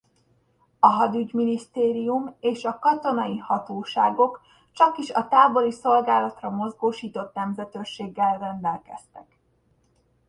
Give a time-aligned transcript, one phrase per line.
[0.79, 9.37] A hadügyminisztérium és a katonai hatóságok csak is a tábori szolgálatra mozgósított nemzetőrséggel rendelkeztek.